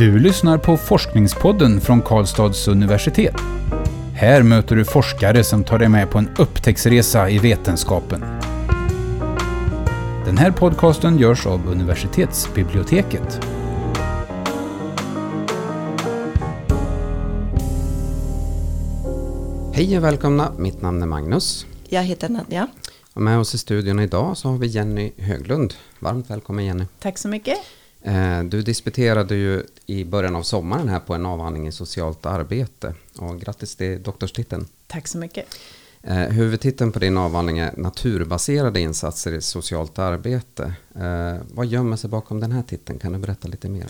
Du 0.00 0.18
lyssnar 0.18 0.58
på 0.58 0.76
Forskningspodden 0.76 1.80
från 1.80 2.02
Karlstads 2.02 2.68
universitet. 2.68 3.34
Här 4.14 4.42
möter 4.42 4.76
du 4.76 4.84
forskare 4.84 5.44
som 5.44 5.64
tar 5.64 5.78
dig 5.78 5.88
med 5.88 6.10
på 6.10 6.18
en 6.18 6.28
upptäcktsresa 6.38 7.30
i 7.30 7.38
vetenskapen. 7.38 8.20
Den 10.24 10.38
här 10.38 10.50
podcasten 10.50 11.18
görs 11.18 11.46
av 11.46 11.68
universitetsbiblioteket. 11.68 13.40
Hej 19.74 19.98
och 19.98 20.04
välkomna, 20.04 20.52
mitt 20.58 20.82
namn 20.82 21.02
är 21.02 21.06
Magnus. 21.06 21.66
Jag 21.88 22.02
heter 22.02 22.28
Nadja. 22.28 22.68
Och 23.12 23.22
med 23.22 23.38
oss 23.38 23.54
i 23.54 23.58
studion 23.58 24.00
idag 24.00 24.36
så 24.36 24.48
har 24.48 24.58
vi 24.58 24.66
Jenny 24.66 25.12
Höglund. 25.18 25.74
Varmt 25.98 26.30
välkommen 26.30 26.64
Jenny. 26.64 26.84
Tack 26.98 27.18
så 27.18 27.28
mycket. 27.28 27.58
Eh, 28.02 28.42
du 28.42 28.62
disputerade 28.62 29.34
ju 29.34 29.62
i 29.86 30.04
början 30.04 30.36
av 30.36 30.42
sommaren 30.42 30.88
här 30.88 31.00
på 31.00 31.14
en 31.14 31.26
avhandling 31.26 31.68
i 31.68 31.72
socialt 31.72 32.26
arbete. 32.26 32.94
Och 33.18 33.40
grattis 33.40 33.76
till 33.76 34.02
doktorstiteln. 34.02 34.66
Tack 34.86 35.08
så 35.08 35.18
mycket. 35.18 35.46
Eh, 36.02 36.16
huvudtiteln 36.16 36.92
på 36.92 36.98
din 36.98 37.16
avhandling 37.16 37.58
är 37.58 37.72
Naturbaserade 37.76 38.80
insatser 38.80 39.32
i 39.32 39.40
socialt 39.40 39.98
arbete. 39.98 40.74
Eh, 40.94 41.36
vad 41.50 41.66
gömmer 41.66 41.96
sig 41.96 42.10
bakom 42.10 42.40
den 42.40 42.52
här 42.52 42.62
titeln? 42.62 42.98
Kan 42.98 43.12
du 43.12 43.18
berätta 43.18 43.48
lite 43.48 43.68
mer? 43.68 43.86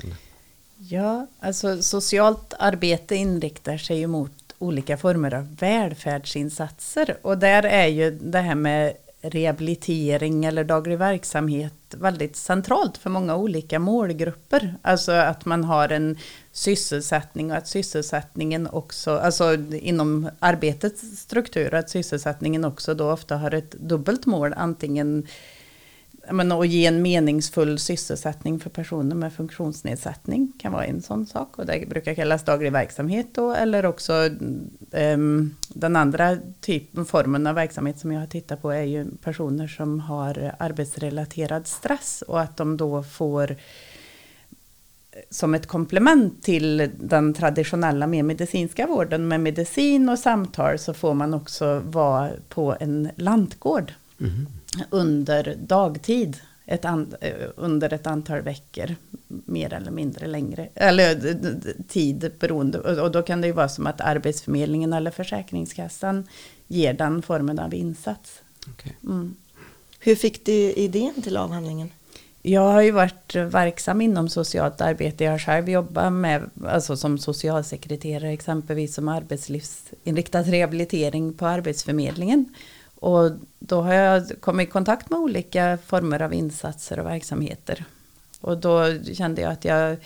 Ja, 0.78 1.26
alltså 1.40 1.82
socialt 1.82 2.54
arbete 2.58 3.16
inriktar 3.16 3.76
sig 3.76 3.98
ju 3.98 4.06
mot 4.06 4.32
olika 4.58 4.96
former 4.96 5.34
av 5.34 5.56
välfärdsinsatser. 5.56 7.16
Och 7.22 7.38
där 7.38 7.62
är 7.62 7.86
ju 7.86 8.10
det 8.10 8.40
här 8.40 8.54
med 8.54 8.92
rehabilitering 9.22 10.44
eller 10.44 10.64
daglig 10.64 10.98
verksamhet 10.98 11.74
väldigt 11.90 12.36
centralt 12.36 12.98
för 12.98 13.10
många 13.10 13.36
olika 13.36 13.78
målgrupper. 13.78 14.74
Alltså 14.82 15.12
att 15.12 15.44
man 15.44 15.64
har 15.64 15.88
en 15.88 16.18
sysselsättning 16.52 17.50
och 17.50 17.56
att 17.56 17.68
sysselsättningen 17.68 18.66
också, 18.66 19.10
alltså 19.10 19.54
inom 19.72 20.30
arbetets 20.38 21.20
struktur, 21.20 21.74
att 21.74 21.90
sysselsättningen 21.90 22.64
också 22.64 22.94
då 22.94 23.10
ofta 23.10 23.36
har 23.36 23.54
ett 23.54 23.72
dubbelt 23.72 24.26
mål, 24.26 24.54
antingen 24.56 25.26
men, 26.28 26.52
att 26.52 26.68
ge 26.68 26.86
en 26.86 27.02
meningsfull 27.02 27.78
sysselsättning 27.78 28.60
för 28.60 28.70
personer 28.70 29.16
med 29.16 29.32
funktionsnedsättning 29.32 30.52
kan 30.58 30.72
vara 30.72 30.84
en 30.84 31.02
sån 31.02 31.26
sak. 31.26 31.58
Och 31.58 31.66
det 31.66 31.88
brukar 31.88 32.14
kallas 32.14 32.44
daglig 32.44 32.72
verksamhet 32.72 33.26
då. 33.32 33.54
Eller 33.54 33.86
också 33.86 34.12
um, 34.90 35.54
den 35.68 35.96
andra 35.96 36.38
typen, 36.60 37.04
formen 37.04 37.46
av 37.46 37.54
verksamhet 37.54 37.98
som 37.98 38.12
jag 38.12 38.20
har 38.20 38.26
tittat 38.26 38.62
på 38.62 38.70
är 38.70 38.82
ju 38.82 39.06
personer 39.22 39.68
som 39.68 40.00
har 40.00 40.54
arbetsrelaterad 40.58 41.66
stress. 41.66 42.22
Och 42.22 42.40
att 42.40 42.56
de 42.56 42.76
då 42.76 43.02
får 43.02 43.50
eh, 43.50 43.56
som 45.30 45.54
ett 45.54 45.66
komplement 45.66 46.42
till 46.42 46.90
den 47.00 47.34
traditionella 47.34 48.06
mer 48.06 48.22
medicinska 48.22 48.86
vården 48.86 49.28
med 49.28 49.40
medicin 49.40 50.08
och 50.08 50.18
samtal 50.18 50.78
så 50.78 50.94
får 50.94 51.14
man 51.14 51.34
också 51.34 51.82
vara 51.84 52.30
på 52.48 52.76
en 52.80 53.08
lantgård. 53.16 53.92
Mm 54.20 54.46
under 54.90 55.56
dagtid 55.60 56.36
ett 56.66 56.84
an, 56.84 57.14
eh, 57.20 57.32
under 57.56 57.92
ett 57.92 58.06
antal 58.06 58.40
veckor, 58.40 58.96
mer 59.28 59.72
eller 59.72 59.90
mindre 59.90 60.26
längre, 60.26 60.68
eller 60.74 61.36
tid 61.88 62.32
beroende. 62.38 62.78
Och 62.78 63.10
då 63.10 63.22
kan 63.22 63.40
det 63.40 63.46
ju 63.46 63.52
vara 63.52 63.68
som 63.68 63.86
att 63.86 64.00
Arbetsförmedlingen 64.00 64.92
eller 64.92 65.10
Försäkringskassan 65.10 66.28
ger 66.68 66.94
den 66.94 67.22
formen 67.22 67.58
av 67.58 67.74
insats. 67.74 68.42
Okay. 68.74 68.92
Mm. 69.04 69.34
Hur 69.98 70.16
fick 70.16 70.44
du 70.44 70.52
idén 70.72 71.22
till 71.22 71.36
avhandlingen? 71.36 71.90
Jag 72.42 72.72
har 72.72 72.82
ju 72.82 72.90
varit 72.90 73.34
verksam 73.34 74.00
inom 74.00 74.28
socialt 74.28 74.80
arbete. 74.80 75.24
Jag 75.24 75.30
har 75.30 75.38
själv 75.38 75.68
jobbat 75.68 76.12
med, 76.12 76.50
alltså 76.66 76.96
som 76.96 77.18
socialsekreterare 77.18 78.32
exempelvis 78.32 78.94
som 78.94 79.08
arbetslivsinriktad 79.08 80.42
rehabilitering 80.42 81.32
på 81.32 81.46
Arbetsförmedlingen. 81.46 82.54
Och 83.00 83.30
då 83.58 83.80
har 83.80 83.94
jag 83.94 84.40
kommit 84.40 84.68
i 84.68 84.70
kontakt 84.70 85.10
med 85.10 85.18
olika 85.18 85.78
former 85.86 86.22
av 86.22 86.34
insatser 86.34 86.98
och 86.98 87.06
verksamheter. 87.06 87.84
Och 88.40 88.58
då 88.58 89.02
kände 89.14 89.42
jag 89.42 89.52
att 89.52 89.64
jag 89.64 89.96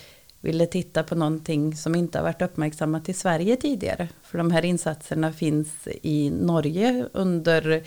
ville 0.41 0.65
titta 0.65 1.03
på 1.03 1.15
någonting 1.15 1.75
som 1.75 1.95
inte 1.95 2.17
har 2.17 2.23
varit 2.23 2.41
uppmärksammat 2.41 3.09
i 3.09 3.13
Sverige 3.13 3.55
tidigare. 3.55 4.07
För 4.23 4.37
de 4.37 4.51
här 4.51 4.65
insatserna 4.65 5.33
finns 5.33 5.87
i 6.01 6.29
Norge 6.29 7.05
under, 7.13 7.83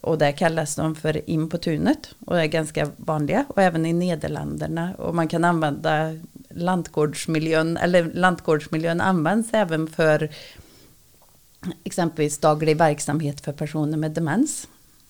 och 0.00 0.18
där 0.18 0.32
kallas 0.32 0.76
de 0.76 0.94
för 0.94 1.30
in 1.30 1.48
på 1.48 1.58
tunet 1.58 2.14
och 2.26 2.40
är 2.40 2.46
ganska 2.46 2.90
vanliga. 2.96 3.44
Och 3.48 3.62
även 3.62 3.86
i 3.86 3.92
Nederländerna. 3.92 4.94
Och 4.98 5.14
man 5.14 5.28
kan 5.28 5.44
använda 5.44 6.18
lantgårdsmiljön, 6.48 7.76
eller 7.76 8.04
lantgårdsmiljön 8.14 9.00
används 9.00 9.48
även 9.52 9.86
för 9.86 10.30
exempelvis 11.84 12.38
daglig 12.38 12.76
verksamhet 12.76 13.40
för 13.40 13.52
personer 13.52 13.96
med 13.96 14.10
demens. 14.10 14.68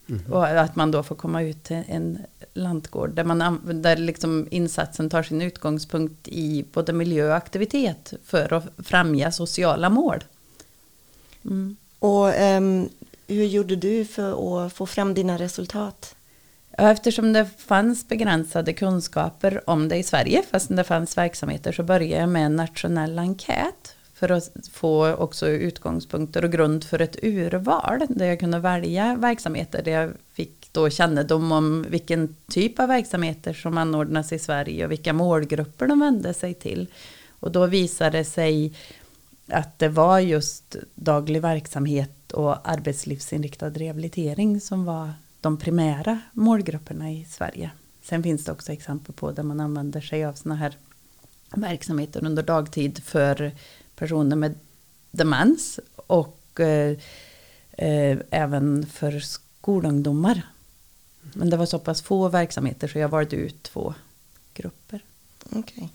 Mm. 0.08 0.32
Och 0.32 0.46
att 0.46 0.76
man 0.76 0.90
då 0.90 1.02
får 1.02 1.14
komma 1.14 1.42
ut 1.42 1.64
till 1.64 1.82
en 1.88 2.18
lantgård 2.54 3.10
där, 3.10 3.24
man, 3.24 3.60
där 3.82 3.96
liksom 3.96 4.48
insatsen 4.50 5.10
tar 5.10 5.22
sin 5.22 5.42
utgångspunkt 5.42 6.28
i 6.28 6.64
både 6.72 6.92
miljö 6.92 7.28
och 7.28 7.36
aktivitet 7.36 8.12
för 8.24 8.52
att 8.52 8.64
främja 8.78 9.32
sociala 9.32 9.90
mål. 9.90 10.24
Mm. 11.44 11.76
Och 11.98 12.40
um, 12.40 12.88
hur 13.26 13.44
gjorde 13.44 13.76
du 13.76 14.04
för 14.04 14.66
att 14.66 14.72
få 14.72 14.86
fram 14.86 15.14
dina 15.14 15.38
resultat? 15.38 16.14
Eftersom 16.78 17.32
det 17.32 17.46
fanns 17.58 18.08
begränsade 18.08 18.72
kunskaper 18.72 19.70
om 19.70 19.88
det 19.88 19.96
i 19.96 20.02
Sverige, 20.02 20.42
fast 20.50 20.76
det 20.76 20.84
fanns 20.84 21.18
verksamheter, 21.18 21.72
så 21.72 21.82
började 21.82 22.20
jag 22.20 22.28
med 22.28 22.46
en 22.46 22.56
nationell 22.56 23.18
enkät 23.18 23.96
för 24.28 24.34
att 24.34 24.68
få 24.72 25.14
också 25.14 25.48
utgångspunkter 25.48 26.44
och 26.44 26.52
grund 26.52 26.84
för 26.84 27.00
ett 27.00 27.16
urval 27.22 28.06
där 28.08 28.26
jag 28.26 28.40
kunde 28.40 28.58
välja 28.58 29.16
verksamheter 29.16 29.82
där 29.82 29.92
jag 29.92 30.10
fick 30.32 30.68
då 30.72 30.90
kännedom 30.90 31.52
om 31.52 31.86
vilken 31.88 32.36
typ 32.48 32.80
av 32.80 32.88
verksamheter 32.88 33.52
som 33.52 33.78
anordnas 33.78 34.32
i 34.32 34.38
Sverige 34.38 34.84
och 34.84 34.90
vilka 34.90 35.12
målgrupper 35.12 35.86
de 35.86 36.00
vände 36.00 36.34
sig 36.34 36.54
till. 36.54 36.86
Och 37.40 37.52
då 37.52 37.66
visade 37.66 38.18
det 38.18 38.24
sig 38.24 38.72
att 39.48 39.78
det 39.78 39.88
var 39.88 40.18
just 40.18 40.76
daglig 40.94 41.42
verksamhet 41.42 42.32
och 42.32 42.68
arbetslivsinriktad 42.68 43.70
rehabilitering 43.70 44.60
som 44.60 44.84
var 44.84 45.10
de 45.40 45.56
primära 45.56 46.20
målgrupperna 46.32 47.12
i 47.12 47.26
Sverige. 47.28 47.70
Sen 48.02 48.22
finns 48.22 48.44
det 48.44 48.52
också 48.52 48.72
exempel 48.72 49.14
på 49.14 49.32
där 49.32 49.42
man 49.42 49.60
använder 49.60 50.00
sig 50.00 50.24
av 50.24 50.32
sådana 50.32 50.54
här 50.60 50.76
verksamheter 51.54 52.26
under 52.26 52.42
dagtid 52.42 53.02
för 53.04 53.52
personer 53.96 54.36
med 54.36 54.54
demens 55.10 55.80
och 55.96 56.60
eh, 56.60 56.96
eh, 57.72 58.18
även 58.30 58.86
för 58.86 59.20
skolungdomar. 59.20 60.42
Men 61.34 61.50
det 61.50 61.56
var 61.56 61.66
så 61.66 61.78
pass 61.78 62.02
få 62.02 62.28
verksamheter 62.28 62.88
så 62.88 62.98
jag 62.98 63.08
valde 63.08 63.36
ut 63.36 63.62
två 63.62 63.94
grupper. 64.54 65.00
Okay. 65.50 65.84
Um, 65.84 65.88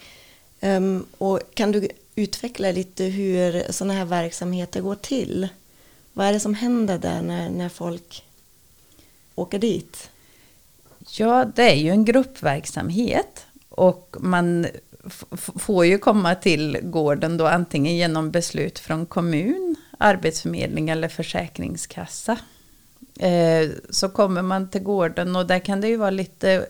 ehm, 0.59 1.05
och 1.17 1.39
kan 1.53 1.71
du 1.71 1.87
utveckla 2.15 2.71
lite 2.71 3.03
hur 3.03 3.71
sådana 3.71 3.93
här 3.93 4.05
verksamheter 4.05 4.81
går 4.81 4.95
till? 4.95 5.47
Vad 6.13 6.27
är 6.27 6.33
det 6.33 6.39
som 6.39 6.53
händer 6.53 6.97
där 6.97 7.21
när, 7.21 7.49
när 7.49 7.69
folk 7.69 8.25
åker 9.35 9.59
dit? 9.59 10.09
Ja, 11.07 11.45
det 11.55 11.71
är 11.71 11.75
ju 11.75 11.89
en 11.89 12.05
gruppverksamhet 12.05 13.45
och 13.69 14.15
man 14.19 14.67
får 15.37 15.85
ju 15.85 15.97
komma 15.97 16.35
till 16.35 16.77
gården 16.81 17.37
då 17.37 17.47
antingen 17.47 17.95
genom 17.95 18.31
beslut 18.31 18.79
från 18.79 19.05
kommun, 19.05 19.75
arbetsförmedling 19.97 20.89
eller 20.89 21.07
försäkringskassa. 21.07 22.37
Eh, 23.19 23.69
så 23.89 24.09
kommer 24.09 24.41
man 24.41 24.69
till 24.69 24.83
gården 24.83 25.35
och 25.35 25.47
där 25.47 25.59
kan 25.59 25.81
det 25.81 25.87
ju 25.87 25.95
vara 25.95 26.09
lite 26.09 26.65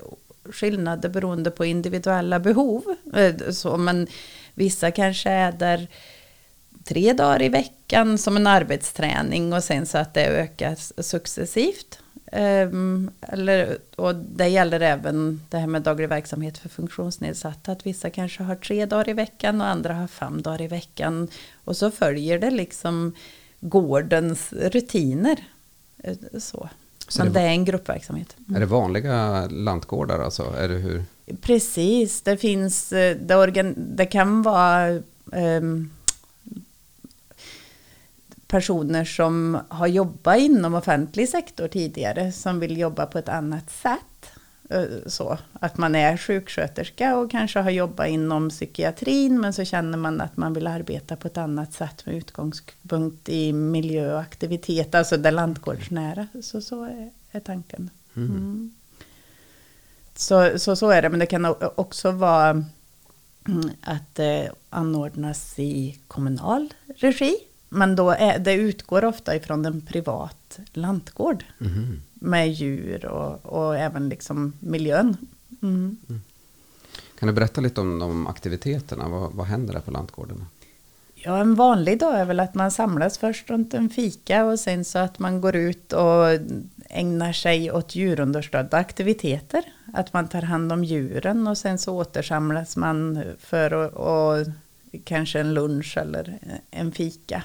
skillnader 0.51 1.09
beroende 1.09 1.51
på 1.51 1.65
individuella 1.65 2.39
behov. 2.39 2.83
Eh, 3.15 3.51
så, 3.51 3.77
men 3.77 4.07
vissa 4.53 4.91
kanske 4.91 5.29
är 5.29 5.51
där 5.51 5.87
tre 6.83 7.13
dagar 7.13 7.41
i 7.41 7.49
veckan 7.49 8.17
som 8.17 8.37
en 8.37 8.47
arbetsträning 8.47 9.53
och 9.53 9.63
sen 9.63 9.85
så 9.85 9.97
att 9.97 10.13
det 10.13 10.25
ökas 10.25 10.93
successivt. 10.97 11.99
Um, 12.31 13.11
eller, 13.21 13.77
och 13.95 14.15
det 14.15 14.47
gäller 14.47 14.79
även 14.79 15.41
det 15.49 15.57
här 15.57 15.67
med 15.67 15.81
daglig 15.81 16.09
verksamhet 16.09 16.57
för 16.57 16.69
funktionsnedsatta. 16.69 17.71
Att 17.71 17.85
vissa 17.85 18.09
kanske 18.09 18.43
har 18.43 18.55
tre 18.55 18.85
dagar 18.85 19.09
i 19.09 19.13
veckan 19.13 19.61
och 19.61 19.67
andra 19.67 19.93
har 19.93 20.07
fem 20.07 20.41
dagar 20.41 20.61
i 20.61 20.67
veckan. 20.67 21.27
Och 21.63 21.77
så 21.77 21.91
följer 21.91 22.39
det 22.39 22.51
liksom 22.51 23.13
gårdens 23.59 24.53
rutiner. 24.53 25.43
Eh, 25.97 26.17
så. 26.33 26.69
så 27.07 27.23
Men 27.23 27.33
det, 27.33 27.39
det, 27.39 27.45
är 27.45 27.49
en 27.49 27.65
gruppverksamhet. 27.65 28.35
Är 28.55 28.59
det 28.59 28.65
vanliga 28.65 29.47
lantgårdar 29.47 30.19
alltså? 30.19 30.43
Är 30.57 30.67
det 30.67 30.75
hur? 30.75 31.03
Precis, 31.41 32.21
det 32.21 32.37
finns, 32.37 32.93
eh, 32.93 33.17
det, 33.17 33.35
organ, 33.35 33.75
det 33.77 34.05
kan 34.05 34.41
vara 34.41 35.01
um, 35.25 35.91
personer 38.49 39.05
som 39.05 39.57
har 39.69 39.87
jobbat 39.87 40.39
inom 40.39 40.73
offentlig 40.73 41.29
sektor 41.29 41.67
tidigare 41.67 42.31
som 42.31 42.59
vill 42.59 42.77
jobba 42.77 43.05
på 43.05 43.17
ett 43.17 43.29
annat 43.29 43.71
sätt. 43.71 44.31
Eh, 44.69 44.83
Så, 45.07 45.37
att 45.53 45.77
man 45.77 45.95
är 45.95 46.17
sjuksköterska 46.17 47.17
och 47.17 47.31
kanske 47.31 47.59
har 47.59 47.69
jobbat 47.69 48.07
inom 48.07 48.49
psykiatrin 48.49 49.41
men 49.41 49.53
så 49.53 49.65
känner 49.65 49.97
man 49.97 50.21
att 50.21 50.37
man 50.37 50.53
vill 50.53 50.67
arbeta 50.67 51.15
på 51.15 51.27
ett 51.27 51.37
annat 51.37 51.73
sätt 51.73 52.05
med 52.05 52.15
utgångspunkt 52.15 53.29
i 53.29 53.53
miljö 53.53 54.13
och 54.13 54.21
aktivitet, 54.21 54.95
alltså 54.95 55.17
det 55.17 55.31
lantgårdsnära. 55.31 56.27
Så, 56.41 56.61
så 56.61 56.83
är, 56.83 57.09
är 57.31 57.39
tanken. 57.39 57.89
Mm. 58.15 58.73
Så, 60.15 60.59
så 60.59 60.75
så 60.75 60.89
är 60.89 61.01
det, 61.01 61.09
men 61.09 61.19
det 61.19 61.25
kan 61.25 61.55
också 61.75 62.11
vara 62.11 62.49
mm, 63.47 63.69
att 63.81 64.15
det 64.15 64.51
anordnas 64.69 65.59
i 65.59 65.99
kommunal 66.07 66.73
regi. 66.97 67.37
Men 67.69 67.95
då 67.95 68.09
är, 68.09 68.39
det 68.39 68.53
utgår 68.53 69.05
ofta 69.05 69.35
ifrån 69.35 69.65
en 69.65 69.81
privat 69.81 70.59
lantgård 70.73 71.43
Mhm. 71.57 72.01
med 72.13 72.51
djur 72.51 73.05
och, 73.05 73.45
och 73.45 73.77
även 73.77 74.09
liksom 74.09 74.53
miljön. 74.59 75.17
Mm. 75.61 75.97
Kan 77.19 77.27
du 77.27 77.33
berätta 77.33 77.61
lite 77.61 77.81
om 77.81 77.99
de 77.99 78.27
aktiviteterna? 78.27 79.09
Vad, 79.09 79.31
vad 79.33 79.45
händer 79.47 79.73
där 79.73 79.81
på 79.81 79.91
lantgården? 79.91 80.45
Ja, 81.15 81.37
en 81.37 81.55
vanlig 81.55 81.99
dag 81.99 82.19
är 82.19 82.25
väl 82.25 82.39
att 82.39 82.55
man 82.55 82.71
samlas 82.71 83.17
först 83.17 83.49
runt 83.49 83.73
en 83.73 83.89
fika 83.89 84.45
och 84.45 84.59
sen 84.59 84.85
så 84.85 84.99
att 84.99 85.19
man 85.19 85.41
går 85.41 85.55
ut 85.55 85.93
och 85.93 86.25
ägnar 86.89 87.33
sig 87.33 87.71
åt 87.71 87.95
djurunderstödda 87.95 88.77
aktiviteter. 88.77 89.63
Att 89.93 90.13
man 90.13 90.27
tar 90.27 90.41
hand 90.41 90.71
om 90.71 90.83
djuren 90.83 91.47
och 91.47 91.57
sen 91.57 91.77
så 91.77 91.95
återsamlas 91.95 92.77
man 92.77 93.23
för 93.39 93.71
att, 93.85 93.93
och 93.93 94.53
kanske 95.03 95.39
en 95.39 95.53
lunch 95.53 95.97
eller 95.97 96.39
en 96.71 96.91
fika. 96.91 97.43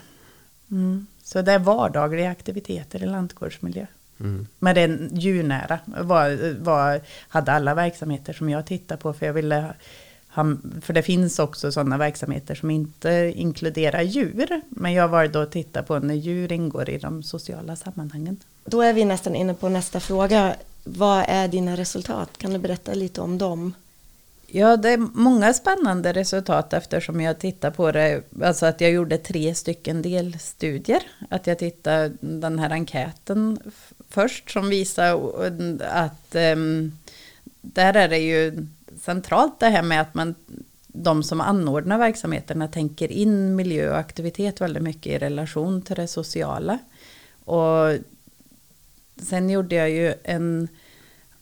Mm. 0.71 1.07
Så 1.23 1.43
det 1.43 1.53
är 1.53 1.59
vardagliga 1.59 2.31
aktiviteter 2.31 3.03
i 3.03 3.07
lantgårdsmiljö. 3.07 3.87
Mm. 4.21 4.47
Men 4.59 4.75
det 4.75 4.81
är 4.81 5.09
djurnära. 5.13 5.79
Var, 5.87 6.55
var, 6.61 7.01
hade 7.29 7.53
alla 7.53 7.75
verksamheter 7.75 8.33
som 8.33 8.51
jag 8.51 8.67
tittar 8.67 8.97
på. 8.97 9.13
För 9.13 9.27
jag 9.27 9.33
ville 9.33 9.75
ha, 10.29 10.45
för 10.81 10.93
det 10.93 11.03
finns 11.03 11.39
också 11.39 11.73
sådana 11.73 11.99
verksamheter 11.99 12.55
som 12.55 12.71
inte 12.71 13.33
inkluderar 13.37 14.03
djur. 14.03 14.61
Men 14.69 14.93
jag 14.93 15.09
valde 15.09 15.43
att 15.43 15.53
titta 15.53 15.83
på 15.83 15.99
när 15.99 16.15
djur 16.15 16.53
ingår 16.53 16.91
i 16.91 16.99
de 16.99 17.23
sociala 17.23 17.77
sammanhangen. 17.77 18.37
Då 18.65 18.81
är 18.83 18.93
vi 18.93 19.05
nästan 19.05 19.35
inne 19.35 19.55
på 19.55 19.69
nästa 19.69 20.01
fråga. 20.01 20.55
Vad 20.85 21.25
är 21.29 21.49
dina 21.49 21.77
resultat? 21.77 22.39
Kan 22.39 22.53
du 22.53 22.59
berätta 22.59 22.95
lite 22.95 23.21
om 23.21 23.39
dem? 23.39 23.73
Ja, 24.47 24.77
det 24.77 24.91
är 24.91 24.99
många 24.99 25.55
spännande 25.55 26.13
resultat 26.13 26.73
eftersom 26.73 27.21
jag 27.21 27.39
tittar 27.39 27.71
på 27.71 27.93
det. 27.93 28.23
Alltså 28.43 28.67
att 28.67 28.81
jag 28.81 28.91
gjorde 28.91 29.19
tre 29.19 29.55
stycken 29.55 30.03
delstudier. 30.03 31.03
Att 31.29 31.47
jag 31.47 31.59
tittade 31.59 32.13
den 32.21 32.59
här 32.59 32.71
enkäten 32.71 33.59
först 34.09 34.51
som 34.51 34.69
visar 34.69 35.13
att 35.81 36.35
um, 36.35 36.99
där 37.61 37.95
är 37.95 38.09
det 38.09 38.19
ju 38.19 38.67
centralt 39.01 39.61
det 39.61 39.67
här 39.69 39.83
med 39.83 40.01
att 40.01 40.15
man 40.15 40.35
de 40.87 41.23
som 41.23 41.41
anordnar 41.41 41.99
verksamheterna 41.99 42.69
tänker 42.69 43.13
in 43.13 43.57
miljö 43.57 43.91
och 43.91 43.99
aktivitet 43.99 44.61
väldigt 44.61 44.83
mycket 44.83 45.13
i 45.13 45.19
relation 45.19 45.83
till 45.83 45.97
det 45.97 46.07
sociala. 46.07 46.79
Och 47.45 47.99
sen 49.23 49.51
gjorde 49.51 49.75
jag 49.75 49.91
ju 49.91 50.15
en 50.25 50.69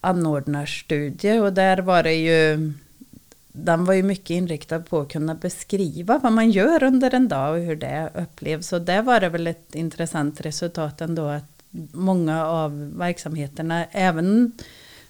anordnarstudie 0.01 1.41
och 1.41 1.53
där 1.53 1.79
var 1.79 2.03
det 2.03 2.15
ju 2.15 2.73
den 3.53 3.85
var 3.85 3.95
ju 3.95 4.03
mycket 4.03 4.31
inriktad 4.31 4.81
på 4.81 5.01
att 5.01 5.13
kunna 5.13 5.35
beskriva 5.35 6.19
vad 6.19 6.33
man 6.33 6.51
gör 6.51 6.83
under 6.83 7.15
en 7.15 7.29
dag 7.29 7.55
och 7.55 7.65
hur 7.65 7.77
det 7.77 8.11
upplevs. 8.15 8.73
Och 8.73 8.83
där 8.83 9.03
var 9.03 9.21
det 9.21 9.29
väl 9.29 9.47
ett 9.47 9.75
intressant 9.75 10.41
resultat 10.41 11.01
ändå 11.01 11.27
att 11.27 11.63
många 11.93 12.47
av 12.47 12.93
verksamheterna, 12.97 13.85
även 13.91 14.53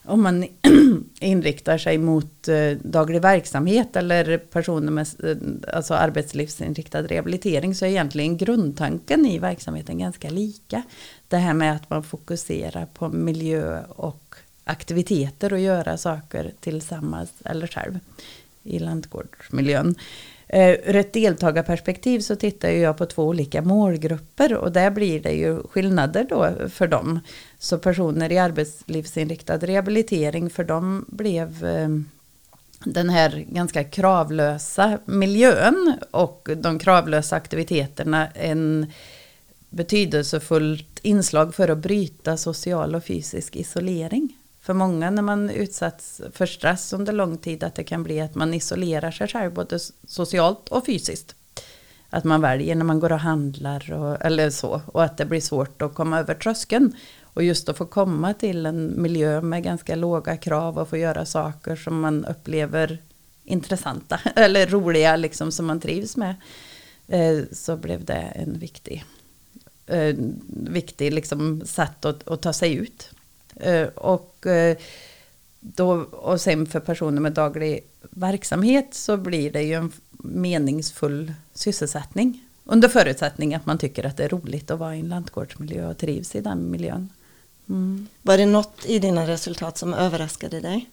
om 0.04 0.22
man 0.22 0.46
inriktar 1.20 1.78
sig 1.78 1.98
mot 1.98 2.48
eh, 2.48 2.70
daglig 2.82 3.22
verksamhet 3.22 3.96
eller 3.96 4.38
personer 4.38 4.92
med 4.92 5.06
eh, 5.24 5.36
alltså 5.76 5.94
arbetslivsinriktad 5.94 7.02
rehabilitering 7.02 7.74
så 7.74 7.84
är 7.84 7.88
egentligen 7.88 8.36
grundtanken 8.36 9.26
i 9.26 9.38
verksamheten 9.38 9.98
ganska 9.98 10.30
lika. 10.30 10.82
Det 11.28 11.36
här 11.36 11.54
med 11.54 11.76
att 11.76 11.90
man 11.90 12.02
fokuserar 12.02 12.86
på 12.86 13.08
miljö 13.08 13.82
och 13.88 14.34
aktiviteter 14.72 15.52
och 15.52 15.60
göra 15.60 15.96
saker 15.96 16.52
tillsammans 16.60 17.32
eller 17.44 17.66
själv 17.66 17.98
i 18.62 18.78
lantgårdsmiljön. 18.78 19.94
Eh, 20.48 20.70
ur 20.70 20.96
ett 20.96 21.12
deltagarperspektiv 21.12 22.20
så 22.20 22.36
tittar 22.36 22.68
jag 22.68 22.96
på 22.98 23.06
två 23.06 23.24
olika 23.24 23.62
målgrupper 23.62 24.54
och 24.54 24.72
där 24.72 24.90
blir 24.90 25.20
det 25.20 25.32
ju 25.32 25.62
skillnader 25.62 26.26
då 26.28 26.68
för 26.68 26.86
dem. 26.86 27.20
Så 27.58 27.78
personer 27.78 28.32
i 28.32 28.38
arbetslivsinriktad 28.38 29.58
rehabilitering 29.58 30.50
för 30.50 30.64
dem 30.64 31.04
blev 31.08 31.64
eh, 31.64 31.88
den 32.84 33.10
här 33.10 33.44
ganska 33.48 33.84
kravlösa 33.84 34.98
miljön 35.04 35.94
och 36.10 36.48
de 36.56 36.78
kravlösa 36.78 37.36
aktiviteterna 37.36 38.28
en 38.28 38.92
betydelsefullt 39.70 40.98
inslag 41.02 41.54
för 41.54 41.68
att 41.68 41.78
bryta 41.78 42.36
social 42.36 42.94
och 42.94 43.04
fysisk 43.04 43.56
isolering. 43.56 44.36
För 44.62 44.74
många 44.74 45.10
när 45.10 45.22
man 45.22 45.50
utsatts 45.50 46.20
för 46.32 46.46
stress 46.46 46.92
under 46.92 47.12
lång 47.12 47.38
tid 47.38 47.64
att 47.64 47.74
det 47.74 47.84
kan 47.84 48.02
bli 48.02 48.20
att 48.20 48.34
man 48.34 48.54
isolerar 48.54 49.10
sig 49.10 49.28
själv 49.28 49.52
både 49.52 49.78
socialt 50.06 50.68
och 50.68 50.86
fysiskt. 50.86 51.34
Att 52.10 52.24
man 52.24 52.40
väljer 52.40 52.74
när 52.74 52.84
man 52.84 53.00
går 53.00 53.12
och 53.12 53.18
handlar 53.18 53.92
och, 53.92 54.22
eller 54.22 54.50
så 54.50 54.82
och 54.86 55.04
att 55.04 55.16
det 55.16 55.24
blir 55.24 55.40
svårt 55.40 55.82
att 55.82 55.94
komma 55.94 56.18
över 56.18 56.34
tröskeln. 56.34 56.96
Och 57.22 57.42
just 57.42 57.68
att 57.68 57.78
få 57.78 57.86
komma 57.86 58.34
till 58.34 58.66
en 58.66 59.02
miljö 59.02 59.40
med 59.40 59.62
ganska 59.62 59.94
låga 59.94 60.36
krav 60.36 60.78
och 60.78 60.88
få 60.88 60.96
göra 60.96 61.26
saker 61.26 61.76
som 61.76 62.00
man 62.00 62.24
upplever 62.24 62.98
intressanta 63.44 64.20
eller 64.36 64.66
roliga 64.66 65.16
liksom 65.16 65.52
som 65.52 65.66
man 65.66 65.80
trivs 65.80 66.16
med. 66.16 66.34
Eh, 67.08 67.44
så 67.52 67.76
blev 67.76 68.04
det 68.04 68.32
en 68.34 68.58
viktig, 68.58 69.04
eh, 69.86 70.14
viktig 70.48 71.12
liksom 71.12 71.62
sätt 71.66 72.04
att, 72.04 72.28
att 72.28 72.42
ta 72.42 72.52
sig 72.52 72.74
ut. 72.74 73.10
Eh, 73.56 73.88
och, 73.88 74.46
eh, 74.46 74.76
då, 75.60 75.90
och 76.02 76.40
sen 76.40 76.66
för 76.66 76.80
personer 76.80 77.20
med 77.20 77.32
daglig 77.32 77.84
verksamhet 78.10 78.94
så 78.94 79.16
blir 79.16 79.52
det 79.52 79.62
ju 79.62 79.74
en 79.74 79.92
meningsfull 80.18 81.32
sysselsättning. 81.54 82.44
Under 82.64 82.88
förutsättning 82.88 83.54
att 83.54 83.66
man 83.66 83.78
tycker 83.78 84.06
att 84.06 84.16
det 84.16 84.24
är 84.24 84.28
roligt 84.28 84.70
att 84.70 84.78
vara 84.78 84.96
i 84.96 85.00
en 85.00 85.08
lantgårdsmiljö 85.08 85.90
och 85.90 85.98
trivs 85.98 86.34
i 86.34 86.40
den 86.40 86.70
miljön. 86.70 87.08
Mm. 87.68 88.06
Var 88.22 88.38
det 88.38 88.46
något 88.46 88.86
i 88.86 88.98
dina 88.98 89.26
resultat 89.26 89.78
som 89.78 89.94
överraskade 89.94 90.60
dig? 90.60 90.88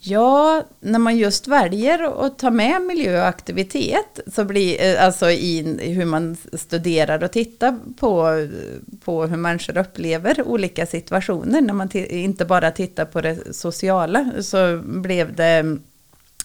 Ja, 0.00 0.62
när 0.80 0.98
man 0.98 1.16
just 1.16 1.48
väljer 1.48 2.26
att 2.26 2.38
ta 2.38 2.50
med 2.50 2.82
miljö 2.82 3.20
och 3.20 3.28
aktivitet, 3.28 4.20
så 4.26 4.44
blir, 4.44 4.82
eh, 4.82 5.04
alltså 5.04 5.30
i 5.30 5.78
hur 5.92 6.04
man 6.04 6.36
studerar 6.52 7.24
och 7.24 7.32
tittar 7.32 7.78
på, 7.96 8.46
på 9.04 9.26
hur 9.26 9.36
människor 9.36 9.78
upplever 9.78 10.42
olika 10.42 10.86
situationer, 10.86 11.60
när 11.60 11.74
man 11.74 11.90
inte 11.96 12.44
bara 12.44 12.70
tittar 12.70 13.04
på 13.04 13.20
det 13.20 13.54
sociala, 13.54 14.32
så 14.40 14.82
blev 14.84 15.34
det 15.34 15.76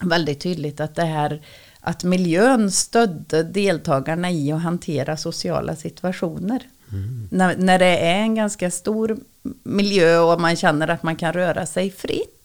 väldigt 0.02 0.40
tydligt 0.40 0.80
att 0.80 0.96
det 0.96 1.06
här 1.06 1.42
att 1.86 2.04
miljön 2.04 2.72
stödde 2.72 3.44
deltagarna 3.44 4.32
i 4.32 4.52
att 4.52 4.62
hantera 4.62 5.18
sociala 5.18 5.76
situationer. 5.76 6.64
Mm. 6.92 7.28
När, 7.32 7.58
när 7.58 7.80
det 7.80 7.98
är 7.98 8.16
en 8.16 8.36
ganska 8.36 8.72
stor 8.72 9.18
miljö 9.64 10.20
och 10.20 10.42
man 10.42 10.56
känner 10.56 10.88
att 10.88 11.04
man 11.04 11.16
kan 11.16 11.34
röra 11.34 11.66
sig 11.66 11.92
fritt, 11.92 12.43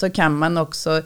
så 0.00 0.10
kan 0.10 0.38
man 0.38 0.58
också, 0.58 1.02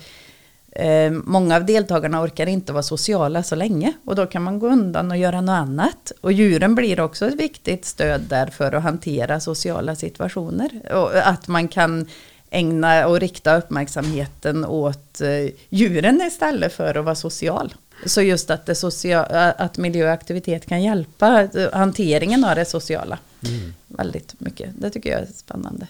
eh, 0.73 1.11
många 1.11 1.57
av 1.57 1.67
deltagarna 1.67 2.23
orkar 2.23 2.47
inte 2.47 2.73
vara 2.73 2.83
sociala 2.83 3.43
så 3.43 3.55
länge 3.55 3.93
och 4.05 4.17
då 4.17 4.27
kan 4.27 4.43
man 4.43 4.59
gå 4.59 4.69
undan 4.69 5.11
och 5.11 5.17
göra 5.17 5.41
något 5.41 5.53
annat. 5.53 6.13
Och 6.21 6.33
djuren 6.33 6.75
blir 6.75 7.01
också 7.01 7.27
ett 7.27 7.35
viktigt 7.35 7.85
stöd 7.85 8.21
där 8.21 8.47
för 8.47 8.73
att 8.73 8.83
hantera 8.83 9.41
sociala 9.41 9.97
situationer. 9.97 10.71
Och 10.93 11.29
att 11.29 11.49
man 11.49 11.69
kan 11.69 12.07
ägna 12.51 13.07
och 13.07 13.21
rikta 13.21 13.57
uppmärksamheten 13.57 14.65
åt 14.65 15.21
eh, 15.21 15.51
djuren 15.69 16.23
istället 16.27 16.73
för 16.73 16.95
att 16.95 17.05
vara 17.05 17.15
social. 17.15 17.75
Så 18.07 18.23
just 18.23 18.51
att, 18.51 18.67
det 18.67 18.75
social, 18.75 19.25
att 19.57 19.79
miljö 19.79 20.07
och 20.07 20.13
aktivitet 20.13 20.67
kan 20.67 20.83
hjälpa 20.83 21.49
hanteringen 21.73 22.45
av 22.45 22.57
det 22.57 22.65
sociala. 22.65 23.19
Mm. 23.47 23.75
Väldigt 23.87 24.41
mycket. 24.41 24.71
Det 24.79 24.91
tycker 24.91 25.11
jag 25.11 25.21
är 25.21 25.27
spännande. 25.37 25.87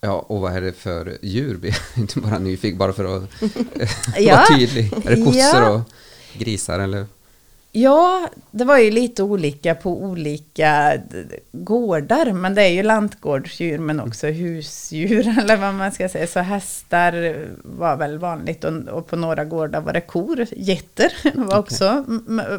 Ja, 0.00 0.18
och 0.28 0.40
vad 0.40 0.56
är 0.56 0.60
det 0.60 0.72
för 0.72 1.18
djur? 1.22 1.74
Inte 1.96 2.20
bara 2.20 2.38
nyfiken, 2.38 2.78
bara 2.78 2.92
för 2.92 3.16
att 3.16 3.30
ja. 4.18 4.36
vara 4.36 4.46
tydlig. 4.46 4.92
Är 5.04 5.16
det 5.16 5.24
kossor 5.24 5.62
ja. 5.62 5.70
och 5.70 5.80
grisar 6.38 6.78
eller? 6.78 7.06
Ja, 7.72 8.28
det 8.50 8.64
var 8.64 8.78
ju 8.78 8.90
lite 8.90 9.22
olika 9.22 9.74
på 9.74 10.02
olika 10.02 10.92
gårdar, 11.52 12.32
men 12.32 12.54
det 12.54 12.62
är 12.62 12.68
ju 12.68 12.82
lantgårdsdjur 12.82 13.78
men 13.78 14.00
också 14.00 14.26
husdjur 14.26 15.38
eller 15.38 15.56
vad 15.56 15.74
man 15.74 15.92
ska 15.92 16.08
säga. 16.08 16.26
Så 16.26 16.40
hästar 16.40 17.46
var 17.62 17.96
väl 17.96 18.18
vanligt 18.18 18.64
och, 18.64 18.72
och 18.88 19.06
på 19.06 19.16
några 19.16 19.44
gårdar 19.44 19.80
var 19.80 19.92
det 19.92 20.00
kor, 20.00 20.46
getter 20.56 21.12
var 21.34 21.44
okay. 21.44 21.58
också 21.58 22.04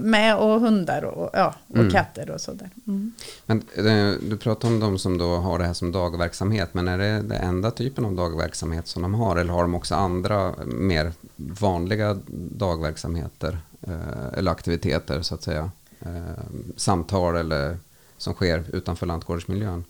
med 0.01 0.38
och 0.38 0.60
hundar 0.60 1.03
och, 1.03 1.30
ja, 1.34 1.56
och 1.68 1.75
mm. 1.75 1.91
katter 1.91 2.30
och 2.30 2.41
sådär. 2.41 2.70
Mm. 2.88 3.13
Men 3.46 3.58
eh, 3.75 4.20
du 4.30 4.38
pratar 4.38 4.68
om 4.68 4.80
de 4.80 5.00
som 5.00 5.18
då 5.18 5.36
har 5.36 5.60
det 5.60 5.65
här 5.65 5.74
som 5.74 5.91
dagverksamhet, 5.91 6.74
men 6.74 6.88
är 6.88 6.98
det 6.98 7.22
den 7.22 7.32
enda 7.32 7.72
typen 7.72 8.06
av 8.06 8.15
dagverksamhet 8.15 8.88
som 8.88 9.01
de 9.01 9.13
har 9.13 9.36
eller 9.36 9.53
har 9.53 9.62
de 9.62 9.75
också 9.75 9.96
andra 9.96 10.53
mer 10.65 11.12
vanliga 11.36 12.18
dagverksamheter? 12.58 13.58
Eh, 13.88 14.38
eller 14.38 14.51
aktiviteter 14.51 15.21
så 15.21 15.35
att 15.35 15.43
säga. 15.43 15.71
Eh, 16.00 16.43
samtal 16.75 17.35
eller 17.35 17.77
som 18.17 18.33
sker 18.33 18.63
utanför 18.73 19.05
lantgårdsmiljön. 19.05 19.83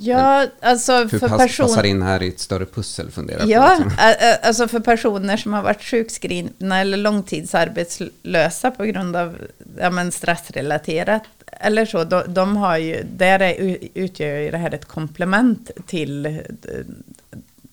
Ja, 0.00 0.46
alltså 0.60 0.92
Hur 0.96 1.18
för 1.18 1.28
pass, 1.28 1.56
passar 1.56 1.84
in 1.84 2.02
här 2.02 2.22
i 2.22 2.28
ett 2.28 2.40
större 2.40 2.66
pussel 2.66 3.10
funderar 3.10 3.46
Ja, 3.46 3.76
på, 3.78 3.84
liksom. 3.84 4.38
alltså 4.42 4.68
för 4.68 4.80
personer 4.80 5.36
som 5.36 5.52
har 5.52 5.62
varit 5.62 5.82
sjukskrivna 5.82 6.80
eller 6.80 6.96
långtidsarbetslösa 6.96 8.70
på 8.70 8.84
grund 8.84 9.16
av 9.16 9.36
ja, 9.78 9.90
men 9.90 10.12
stressrelaterat 10.12 11.22
eller 11.60 11.86
så, 11.86 12.04
de, 12.04 12.22
de 12.26 12.56
har 12.56 12.76
ju, 12.76 13.02
där 13.02 13.40
är, 13.40 13.78
utgör 13.94 14.38
ju 14.38 14.50
det 14.50 14.58
här 14.58 14.74
ett 14.74 14.84
komplement 14.84 15.70
till 15.86 16.26
eh, 16.26 16.34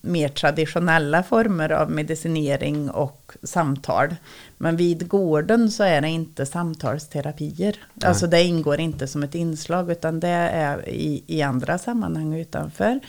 mer 0.06 0.28
traditionella 0.28 1.22
former 1.22 1.72
av 1.72 1.90
medicinering 1.90 2.90
och 2.90 3.32
samtal. 3.42 4.16
Men 4.58 4.76
vid 4.76 5.08
gården 5.08 5.70
så 5.70 5.82
är 5.82 6.00
det 6.00 6.08
inte 6.08 6.46
samtalsterapier. 6.46 7.76
Nej. 7.94 8.08
Alltså 8.08 8.26
det 8.26 8.42
ingår 8.42 8.80
inte 8.80 9.06
som 9.06 9.22
ett 9.22 9.34
inslag 9.34 9.90
utan 9.90 10.20
det 10.20 10.28
är 10.28 10.88
i, 10.88 11.24
i 11.26 11.42
andra 11.42 11.78
sammanhang 11.78 12.34
utanför. 12.34 13.00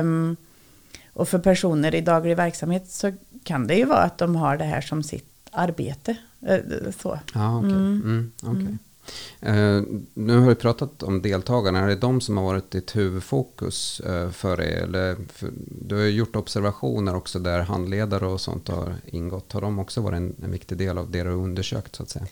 Um, 0.00 0.36
och 1.12 1.28
för 1.28 1.38
personer 1.38 1.94
i 1.94 2.00
daglig 2.00 2.36
verksamhet 2.36 2.90
så 2.90 3.12
kan 3.44 3.66
det 3.66 3.74
ju 3.74 3.84
vara 3.84 4.02
att 4.02 4.18
de 4.18 4.36
har 4.36 4.56
det 4.56 4.64
här 4.64 4.80
som 4.80 5.02
sitt 5.02 5.48
arbete. 5.50 6.16
Eh, 6.46 6.58
så. 6.98 7.18
Ah, 7.34 7.58
okay. 7.58 7.70
Mm. 7.70 8.02
Mm, 8.04 8.32
okay. 8.42 8.76
Uh, 9.46 9.82
nu 10.14 10.38
har 10.38 10.48
vi 10.48 10.54
pratat 10.54 11.02
om 11.02 11.22
deltagarna. 11.22 11.78
Är 11.78 11.88
det 11.88 11.96
de 11.96 12.20
som 12.20 12.36
har 12.36 12.44
varit 12.44 12.70
ditt 12.70 12.96
huvudfokus 12.96 14.00
uh, 14.06 14.30
för 14.30 14.60
er? 14.60 14.82
Eller 14.82 15.16
för, 15.32 15.50
du 15.88 15.94
har 15.94 16.04
gjort 16.04 16.36
observationer 16.36 17.16
också 17.16 17.38
där 17.38 17.60
handledare 17.60 18.26
och 18.26 18.40
sånt 18.40 18.68
har 18.68 18.94
ingått. 19.06 19.52
Har 19.52 19.60
de 19.60 19.78
också 19.78 20.00
varit 20.00 20.16
en, 20.16 20.34
en 20.42 20.50
viktig 20.50 20.78
del 20.78 20.98
av 20.98 21.10
det 21.10 21.22
du 21.22 21.28
har 21.28 21.36
undersökt 21.36 21.96
så 21.96 22.02
att 22.02 22.10
säga? 22.10 22.26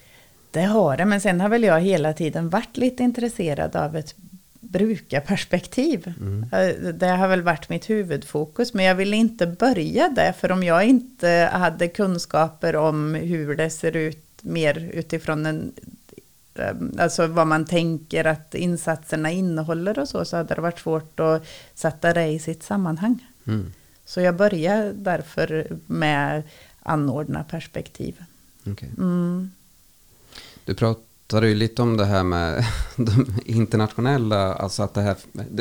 Det 0.50 0.62
har 0.62 0.96
det, 0.96 1.04
men 1.04 1.20
sen 1.20 1.40
har 1.40 1.48
väl 1.48 1.62
jag 1.62 1.80
hela 1.80 2.12
tiden 2.12 2.48
varit 2.48 2.76
lite 2.76 3.02
intresserad 3.02 3.76
av 3.76 3.96
ett 3.96 4.14
brukarperspektiv. 4.60 6.14
Mm. 6.20 6.46
Eh, 6.52 6.92
det 6.92 7.06
har 7.06 7.28
väl 7.28 7.42
varit 7.42 7.68
mitt 7.68 7.90
huvudfokus, 7.90 8.74
men 8.74 8.84
jag 8.84 8.94
vill 8.94 9.14
inte 9.14 9.46
börja 9.46 10.08
där, 10.08 10.32
för 10.32 10.52
om 10.52 10.62
jag 10.62 10.84
inte 10.84 11.50
hade 11.52 11.88
kunskaper 11.88 12.76
om 12.76 13.14
hur 13.14 13.56
det 13.56 13.70
ser 13.70 13.96
ut 13.96 14.24
mer 14.42 14.90
utifrån 14.94 15.46
en 15.46 15.72
Eh, 15.72 15.97
alltså 16.98 17.26
vad 17.26 17.46
man 17.46 17.64
tänker 17.64 18.24
att 18.24 18.54
insatserna 18.54 19.30
innehåller 19.30 19.98
och 19.98 20.08
så, 20.08 20.24
så 20.24 20.36
hade 20.36 20.54
det 20.54 20.60
varit 20.60 20.78
svårt 20.78 21.20
att 21.20 21.46
sätta 21.74 22.12
det 22.14 22.26
i 22.26 22.38
sitt 22.38 22.62
sammanhang. 22.62 23.26
Mm. 23.46 23.72
Så 24.04 24.20
jag 24.20 24.36
börjar 24.36 24.92
därför 24.92 25.66
med 25.86 26.42
anordna 26.82 27.44
perspektiv. 27.44 28.24
Okay. 28.66 28.88
Mm. 28.98 29.50
Du 30.64 30.74
pratade 30.74 31.48
ju 31.48 31.54
lite 31.54 31.82
om 31.82 31.96
det 31.96 32.04
här 32.04 32.22
med 32.24 32.64
de 32.96 33.36
internationella, 33.44 34.54
alltså 34.54 34.82
att 34.82 34.94
det 34.94 35.00
här, 35.00 35.16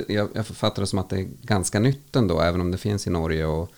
jag, 0.08 0.30
jag 0.34 0.46
författar 0.46 0.82
det 0.82 0.88
som 0.88 1.00
att 1.00 1.10
det 1.10 1.20
är 1.20 1.28
ganska 1.42 1.80
nytt 1.80 2.16
ändå, 2.16 2.42
även 2.42 2.62
om 2.62 2.72
det 2.72 2.78
finns 2.78 3.08
i 3.08 3.10
Norge 3.10 3.46
och 3.46 3.72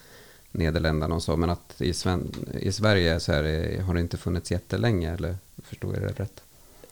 Nederländerna 0.52 1.16
och 1.16 1.24
så, 1.24 1.38
men 1.38 1.50
att 1.50 1.82
i, 1.82 1.94
Sven, 1.94 2.32
i 2.54 2.72
Sverige 2.72 3.20
så 3.20 3.32
är, 3.32 3.82
har 3.82 3.94
det 3.94 4.00
inte 4.00 4.18
funnits 4.18 4.52
jättelänge, 4.52 5.14
eller 5.14 5.38
förstår 5.64 5.94
jag 5.94 6.04
det 6.04 6.24
rätt? 6.24 6.42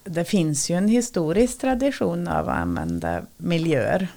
Det 0.09 0.25
finns 0.25 0.69
ju 0.69 0.75
en 0.75 0.87
historisk 0.87 1.59
tradition 1.59 2.27
av 2.27 2.49
att 2.49 2.57
använda 2.57 3.21
miljöer 3.37 4.07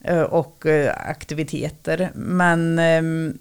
eh, 0.00 0.22
och 0.22 0.66
eh, 0.66 0.94
aktiviteter. 1.10 2.10
Men 2.14 2.78
ehm, 2.78 3.38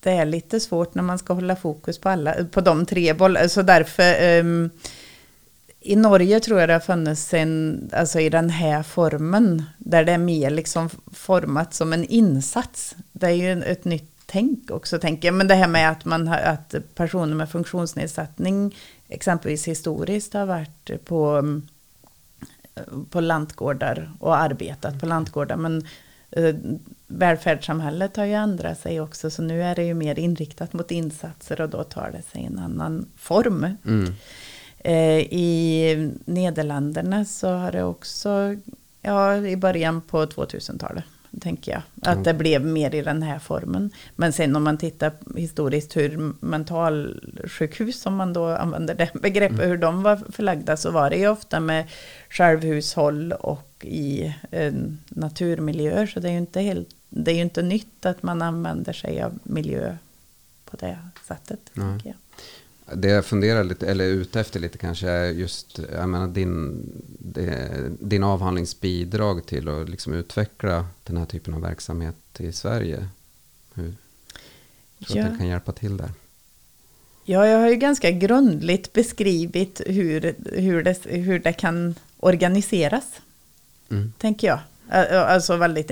det 0.00 0.10
är 0.10 0.26
lite 0.26 0.60
svårt 0.60 0.94
när 0.94 1.02
man 1.02 1.18
ska 1.18 1.32
hålla 1.32 1.56
fokus 1.56 1.98
på, 1.98 2.08
alla, 2.08 2.34
på 2.50 2.60
de 2.60 2.86
tre 2.86 3.12
bollarna. 3.12 3.48
Så 3.48 3.62
därför 3.62 4.14
ehm, 4.20 4.70
i 5.80 5.96
Norge 5.96 6.40
tror 6.40 6.60
jag 6.60 6.68
det 6.68 6.72
har 6.72 6.80
funnits 6.80 7.34
en, 7.34 7.90
alltså 7.92 8.20
i 8.20 8.28
den 8.28 8.50
här 8.50 8.82
formen, 8.82 9.62
där 9.78 10.04
det 10.04 10.12
är 10.12 10.18
mer 10.18 10.50
liksom 10.50 10.90
format 11.12 11.74
som 11.74 11.92
en 11.92 12.04
insats. 12.04 12.96
Det 13.12 13.26
är 13.26 13.30
ju 13.30 13.62
ett 13.62 13.84
nytt 13.84 14.12
tänk 14.26 14.70
också, 14.70 14.98
tänker 14.98 15.28
jag. 15.28 15.34
Men 15.34 15.48
det 15.48 15.54
här 15.54 15.68
med 15.68 15.90
att, 15.90 16.04
man 16.04 16.28
har, 16.28 16.36
att 16.36 16.74
personer 16.94 17.34
med 17.34 17.50
funktionsnedsättning 17.50 18.76
exempelvis 19.12 19.68
historiskt 19.68 20.34
har 20.34 20.46
varit 20.46 21.04
på, 21.04 21.42
på 23.10 23.20
lantgårdar 23.20 24.12
och 24.20 24.36
arbetat 24.36 25.00
på 25.00 25.06
lantgårdar. 25.06 25.56
Men 25.56 25.86
eh, 26.30 26.54
välfärdssamhället 27.06 28.16
har 28.16 28.24
ju 28.24 28.34
ändrat 28.34 28.80
sig 28.80 29.00
också, 29.00 29.30
så 29.30 29.42
nu 29.42 29.62
är 29.62 29.74
det 29.74 29.84
ju 29.84 29.94
mer 29.94 30.18
inriktat 30.18 30.72
mot 30.72 30.90
insatser 30.90 31.60
och 31.60 31.68
då 31.68 31.84
tar 31.84 32.10
det 32.10 32.22
sig 32.22 32.44
en 32.44 32.58
annan 32.58 33.06
form. 33.16 33.66
Mm. 33.86 34.14
Eh, 34.78 35.18
I 35.32 36.12
Nederländerna 36.24 37.24
så 37.24 37.48
har 37.48 37.72
det 37.72 37.84
också, 37.84 38.56
ja 39.00 39.36
i 39.36 39.56
början 39.56 40.00
på 40.00 40.26
2000-talet 40.26 41.04
tänker 41.40 41.72
jag. 41.72 41.82
Att 42.02 42.12
mm. 42.12 42.22
det 42.22 42.34
blev 42.34 42.64
mer 42.64 42.94
i 42.94 43.02
den 43.02 43.22
här 43.22 43.38
formen. 43.38 43.90
Men 44.16 44.32
sen 44.32 44.56
om 44.56 44.64
man 44.64 44.78
tittar 44.78 45.12
historiskt 45.36 45.96
hur 45.96 46.34
mentalsjukhus, 46.40 48.06
om 48.06 48.16
man 48.16 48.32
då 48.32 48.46
använder 48.46 48.94
det 48.94 49.10
begreppet, 49.14 49.58
mm. 49.58 49.70
hur 49.70 49.76
de 49.76 50.02
var 50.02 50.16
förlagda, 50.32 50.76
så 50.76 50.90
var 50.90 51.10
det 51.10 51.16
ju 51.16 51.28
ofta 51.28 51.60
med 51.60 51.84
självhushåll 52.30 53.32
och 53.32 53.84
i 53.84 54.34
eh, 54.50 54.72
naturmiljöer. 55.08 56.06
Så 56.06 56.20
det 56.20 56.28
är 56.28 56.32
ju 56.32 56.38
inte 56.38 56.60
helt, 56.60 56.88
det 57.08 57.30
är 57.30 57.34
ju 57.34 57.42
inte 57.42 57.62
nytt 57.62 58.06
att 58.06 58.22
man 58.22 58.42
använder 58.42 58.92
sig 58.92 59.22
av 59.22 59.38
miljö 59.42 59.96
på 60.64 60.76
det 60.76 60.98
sättet. 61.28 61.76
Mm. 61.76 62.00
Det 62.94 63.08
jag 63.08 63.24
funderar 63.24 63.64
lite, 63.64 63.86
eller 63.86 64.04
är 64.04 64.08
ute 64.08 64.40
efter 64.40 64.60
lite 64.60 64.78
kanske 64.78 65.08
är 65.08 65.30
just 65.30 65.80
jag 65.92 66.08
menar, 66.08 66.28
din, 66.28 66.82
din 68.00 68.22
avhandlingsbidrag 68.22 69.46
till 69.46 69.68
att 69.68 69.88
liksom 69.88 70.12
utveckla 70.12 70.86
den 71.04 71.16
här 71.16 71.26
typen 71.26 71.54
av 71.54 71.60
verksamhet 71.60 72.16
i 72.38 72.52
Sverige. 72.52 73.08
Hur 73.74 73.94
tror 75.06 75.18
ja. 75.18 75.24
att 75.24 75.32
det 75.32 75.38
kan 75.38 75.48
hjälpa 75.48 75.72
till 75.72 75.96
där? 75.96 76.10
Ja, 77.24 77.46
jag 77.46 77.58
har 77.58 77.68
ju 77.68 77.76
ganska 77.76 78.10
grundligt 78.10 78.92
beskrivit 78.92 79.80
hur, 79.86 80.34
hur, 80.52 80.82
det, 80.82 81.04
hur 81.04 81.38
det 81.38 81.52
kan 81.52 81.94
organiseras. 82.16 83.04
Mm. 83.90 84.12
Tänker 84.18 84.46
jag. 84.46 84.60
Alltså 85.10 85.56
väldigt 85.56 85.90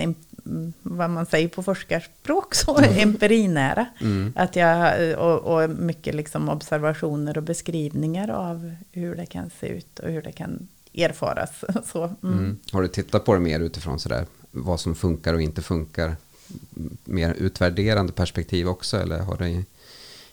vad 0.83 1.11
man 1.11 1.27
säger 1.27 1.49
på 1.49 1.63
forskarspråk, 1.63 2.55
så 2.55 2.79
mm. 2.79 2.99
empirinära. 2.99 3.87
Mm. 4.01 4.33
Att 4.37 4.57
jag, 4.57 5.19
och, 5.19 5.39
och, 5.39 5.71
mycket 5.71 6.15
liksom 6.15 6.49
observationer 6.49 7.37
och 7.37 7.43
beskrivningar 7.43 8.31
av 8.31 8.75
hur 8.93 9.15
det 9.15 9.27
kan 9.27 9.51
se 9.61 9.67
ut 9.67 9.99
och 9.99 10.09
hur 10.09 10.23
det 10.23 10.33
kan 10.33 10.69
erfaras. 10.95 11.65
Så, 11.93 12.05
mm. 12.05 12.39
mm. 12.39 12.59
Har 12.73 12.83
du 12.83 12.89
tittat 12.89 13.25
på 13.25 13.35
det 13.35 13.41
mer 13.41 13.61
utifrån 13.61 13.99
sådär, 13.99 14.27
vad 14.51 14.81
som 14.81 14.95
funkar 14.95 15.35
och 15.35 15.43
inte 15.43 15.63
funkar? 15.63 16.17
Mer 17.05 17.35
utvärderande 17.35 18.13
perspektiv 18.13 18.69
också, 18.69 18.97
eller 18.97 19.19
har 19.19 19.37
det 19.37 19.65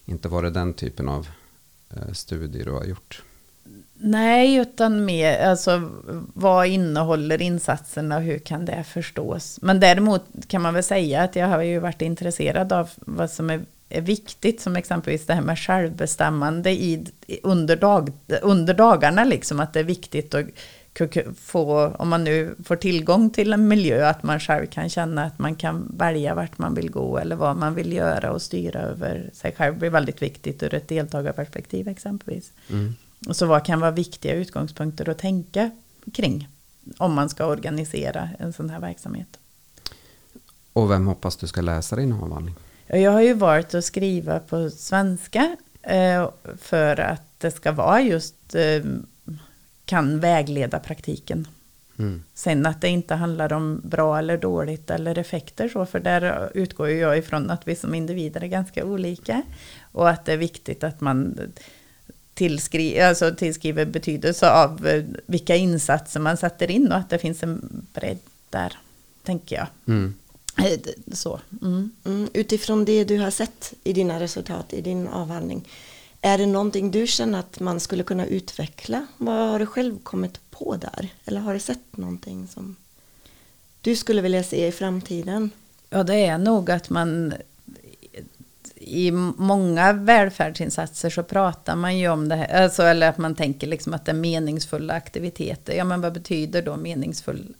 inte 0.06 0.28
varit 0.28 0.54
den 0.54 0.74
typen 0.74 1.10
av 1.10 1.28
eh, 1.90 2.14
studier 2.14 2.66
du 2.66 2.72
har 2.72 2.84
gjort? 2.84 3.24
Nej, 4.00 4.56
utan 4.56 5.06
mer, 5.06 5.40
alltså 5.40 5.90
vad 6.34 6.68
innehåller 6.68 7.42
insatserna 7.42 8.18
och 8.18 8.22
hur 8.22 8.40
kan 8.40 8.66
det 8.66 8.84
förstås? 8.84 9.60
Men 9.62 9.80
däremot 9.80 10.24
kan 10.48 10.62
man 10.62 10.74
väl 10.74 10.84
säga 10.84 11.24
att 11.24 11.36
jag 11.36 11.48
har 11.48 11.62
ju 11.62 11.80
varit 11.80 12.02
intresserad 12.02 12.74
av 12.74 12.90
vad 12.96 13.32
som 13.32 13.50
är, 13.50 13.62
är 13.90 14.02
viktigt, 14.02 14.62
som 14.62 14.76
exempelvis 14.76 15.26
det 15.26 15.34
här 15.34 15.42
med 15.42 15.60
självbestämmande 15.60 16.72
i, 16.72 17.06
under, 17.44 17.76
dag, 17.76 18.12
under 18.42 18.74
dagarna, 18.74 19.24
liksom 19.24 19.60
att 19.60 19.74
det 19.74 19.80
är 19.80 19.84
viktigt 19.84 20.36
att 20.36 20.46
få, 21.38 21.88
om 21.88 22.10
man 22.10 22.24
nu 22.24 22.56
får 22.64 22.76
tillgång 22.76 23.30
till 23.30 23.54
en 23.54 23.68
miljö, 23.68 24.10
att 24.10 24.24
man 24.24 24.40
själv 24.40 24.66
kan 24.66 24.90
känna 24.90 25.24
att 25.24 25.40
man 25.40 25.56
kan 25.56 25.92
välja 25.98 26.36
vart 26.36 26.58
man 26.58 26.74
vill 26.74 26.92
gå 26.92 27.18
eller 27.18 27.36
vad 27.36 27.58
man 27.58 27.76
vill 27.76 27.94
göra 27.94 28.32
och 28.32 28.42
styra 28.42 28.80
över 28.82 29.30
sig 29.34 29.54
själv. 29.58 29.74
Det 29.74 29.80
blir 29.80 29.90
väldigt 29.90 30.22
viktigt 30.22 30.64
ur 30.64 30.74
ett 30.74 30.88
deltagarperspektiv 30.88 31.88
exempelvis. 31.88 32.52
Mm. 32.70 32.96
Och 33.28 33.36
så 33.36 33.46
vad 33.46 33.66
kan 33.66 33.80
vara 33.80 33.92
viktiga 33.92 34.34
utgångspunkter 34.34 35.10
att 35.10 35.18
tänka 35.18 35.72
kring 36.14 36.48
om 36.98 37.14
man 37.14 37.30
ska 37.30 37.46
organisera 37.46 38.30
en 38.40 38.54
sån 38.54 38.70
här 38.70 38.80
verksamhet. 38.80 39.40
Och 40.74 40.92
vem 40.92 41.08
hoppas 41.08 41.36
du 41.36 41.48
ska 41.48 41.62
läsa 41.62 41.96
din 41.96 42.14
avhandling? 42.14 42.56
Jag 42.88 43.12
har 43.12 43.22
ju 43.22 43.34
valt 43.34 43.74
att 43.74 43.86
skriva 43.86 44.40
på 44.40 44.70
svenska 44.70 45.56
eh, 45.82 46.30
för 46.58 47.00
att 47.00 47.22
det 47.38 47.52
ska 47.52 47.72
vara 47.72 48.02
just 48.02 48.56
eh, 48.56 48.84
kan 49.86 50.20
vägleda 50.20 50.80
praktiken. 50.80 51.48
Mm. 52.00 52.24
Sen 52.34 52.66
att 52.66 52.82
det 52.82 52.90
inte 52.90 53.16
handlar 53.16 53.54
om 53.54 53.82
bra 53.84 54.20
eller 54.20 54.38
dåligt 54.38 54.90
eller 54.90 55.18
effekter 55.18 55.70
så, 55.70 55.86
för 55.86 56.00
där 56.00 56.52
utgår 56.54 56.90
jag 56.90 57.18
ifrån 57.18 57.50
att 57.50 57.68
vi 57.68 57.76
som 57.76 57.94
individer 57.94 58.44
är 58.44 58.48
ganska 58.48 58.86
olika. 58.86 59.42
Och 59.92 60.10
att 60.10 60.26
det 60.26 60.34
är 60.34 60.38
viktigt 60.38 60.84
att 60.84 61.02
man 61.02 61.40
tillskri 62.38 63.02
alltså 63.02 63.36
tillskriver 63.36 63.86
betydelse 63.86 64.52
av 64.52 64.88
eh, 64.88 65.04
vilka 65.26 65.56
insatser 65.56 66.20
man 66.20 66.38
sätter 66.38 66.72
in 66.72 66.92
och 66.92 66.98
att 66.98 67.10
det 67.10 67.20
finns 67.20 67.44
en 67.44 67.86
bredd 67.94 68.20
där, 68.50 68.78
tänker 69.24 69.56
jag. 69.56 69.68
Mm. 69.88 70.14
Eh, 70.58 70.80
Så. 71.14 71.40
Mm. 71.62 71.92
Mm, 72.06 72.30
utifrån 72.34 72.86
det 72.86 73.04
du 73.04 73.18
har 73.18 73.32
sett 73.32 73.74
i 73.84 73.94
dina 73.94 74.20
resultat, 74.20 74.74
i 74.74 74.82
din 74.82 75.08
avhandling, 75.08 75.68
är 76.22 76.38
det 76.38 76.46
någonting 76.46 76.92
du 76.92 77.08
känner 77.08 77.40
att 77.40 77.60
man 77.60 77.80
skulle 77.80 78.04
kunna 78.04 78.26
utveckla? 78.26 79.08
Vad 79.18 79.50
har 79.50 79.60
du 79.60 79.66
själv 79.66 80.00
kommit 80.04 80.40
på 80.52 80.76
där? 80.76 81.10
Eller 81.26 81.40
har 81.42 81.54
du 81.54 81.60
sett 81.60 81.98
någonting 81.98 82.48
som 82.48 82.76
du 83.82 83.96
skulle 83.96 84.22
vilja 84.22 84.44
se 84.44 84.68
i 84.68 84.72
framtiden? 84.72 85.50
Ja, 85.90 86.04
det 86.04 86.16
är 86.26 86.38
nog 86.38 86.72
att 86.72 86.90
man 86.90 87.34
i 88.80 89.12
många 89.38 89.94
välfärdsinsatser 89.94 91.10
så 91.10 91.24
pratar 91.24 91.76
man 91.76 91.98
ju 91.98 92.10
om 92.10 92.30
det 92.30 92.36
här, 92.36 92.64
alltså, 92.64 92.84
eller 92.84 93.10
att 93.10 93.18
man 93.18 93.36
tänker 93.36 93.68
liksom 93.68 93.94
att 93.94 94.06
det 94.06 94.12
är 94.12 94.16
meningsfulla 94.16 94.94
aktiviteter. 94.94 95.74
Ja, 95.74 95.84
men 95.84 96.02
vad 96.02 96.14
betyder 96.14 96.62
då 96.62 96.76
meningsfull, 96.76 97.56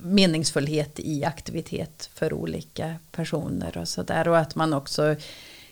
meningsfullhet 0.00 1.00
i 1.00 1.24
aktivitet 1.24 2.10
för 2.14 2.32
olika 2.32 2.94
personer 3.12 3.78
och 3.78 3.88
så 3.88 4.02
där. 4.02 4.28
Och 4.28 4.38
att 4.38 4.54
man 4.54 4.74
också 4.74 5.16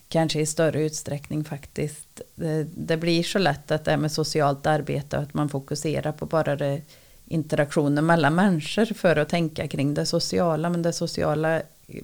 kanske 0.08 0.40
i 0.40 0.46
större 0.46 0.82
utsträckning 0.82 1.44
faktiskt, 1.44 2.20
det, 2.34 2.66
det 2.76 2.96
blir 2.96 3.22
så 3.22 3.38
lätt 3.38 3.70
att 3.70 3.84
det 3.84 3.92
är 3.92 3.96
med 3.96 4.12
socialt 4.12 4.66
arbete 4.66 5.16
och 5.16 5.22
att 5.22 5.34
man 5.34 5.48
fokuserar 5.48 6.12
på 6.12 6.26
bara 6.26 6.56
det 6.56 6.82
interaktioner 7.24 8.02
mellan 8.02 8.34
människor 8.34 8.84
för 8.84 9.16
att 9.16 9.28
tänka 9.28 9.68
kring 9.68 9.94
det 9.94 10.06
sociala. 10.06 10.70
Men 10.70 10.82
det 10.82 10.92
sociala 10.92 11.62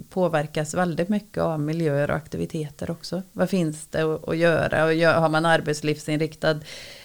påverkas 0.08 0.74
väldigt 0.74 1.08
mycket 1.08 1.38
av 1.38 1.60
miljöer 1.60 2.10
och 2.10 2.16
aktiviteter 2.16 2.90
också. 2.90 3.22
Vad 3.32 3.50
finns 3.50 3.86
det 3.86 4.02
att 4.02 4.36
göra? 4.36 4.84
Och 4.84 5.22
har 5.22 5.28
man 5.28 5.46
arbetslivsinriktad 5.46 6.60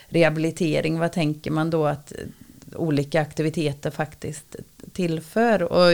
rehabilitering, 0.08 1.00
vad 1.00 1.12
tänker 1.12 1.52
man 1.52 1.70
då 1.70 1.86
att 1.86 2.14
olika 2.76 3.22
aktiviteter 3.22 3.92
faktiskt 3.92 4.56
tillför? 4.94 5.64
Och 5.64 5.94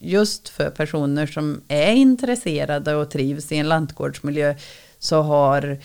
just 0.00 0.48
för 0.48 0.70
personer 0.70 1.26
som 1.26 1.60
är 1.68 1.92
intresserade 1.92 2.94
och 2.94 3.10
trivs 3.10 3.52
i 3.52 3.56
en 3.56 3.68
lantgårdsmiljö 3.68 4.54
så 4.98 5.22
har 5.22 5.78